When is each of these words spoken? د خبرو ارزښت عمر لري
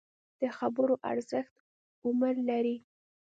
د 0.39 0.41
خبرو 0.57 0.93
ارزښت 1.11 1.55
عمر 2.07 2.35
لري 2.49 2.77